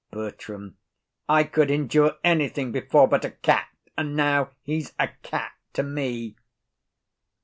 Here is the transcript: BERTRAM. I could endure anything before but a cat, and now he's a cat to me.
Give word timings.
BERTRAM. 0.09 0.77
I 1.29 1.43
could 1.43 1.69
endure 1.69 2.15
anything 2.23 2.71
before 2.71 3.07
but 3.07 3.23
a 3.23 3.29
cat, 3.29 3.67
and 3.95 4.15
now 4.15 4.49
he's 4.63 4.93
a 4.99 5.09
cat 5.21 5.51
to 5.73 5.83
me. 5.83 6.35